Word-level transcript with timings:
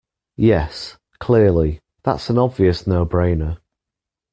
Yes, 0.37 0.97
clearly, 1.19 1.79
that's 2.01 2.31
an 2.31 2.39
obvious 2.39 2.87
no-brainer 2.87 3.59